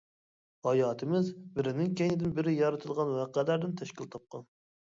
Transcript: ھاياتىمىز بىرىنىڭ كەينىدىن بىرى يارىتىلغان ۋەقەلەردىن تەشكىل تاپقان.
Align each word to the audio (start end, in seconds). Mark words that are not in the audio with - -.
ھاياتىمىز 0.67 1.29
بىرىنىڭ 1.59 1.93
كەينىدىن 2.01 2.35
بىرى 2.41 2.55
يارىتىلغان 2.63 3.15
ۋەقەلەردىن 3.21 3.79
تەشكىل 3.83 4.13
تاپقان. 4.17 4.53